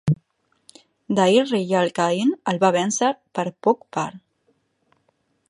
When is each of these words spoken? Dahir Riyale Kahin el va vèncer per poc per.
Dahir 1.19 1.43
Riyale 1.51 1.93
Kahin 1.99 2.33
el 2.53 2.61
va 2.65 2.73
vèncer 2.79 3.13
per 3.39 3.47
poc 3.69 3.87
per. 3.99 4.09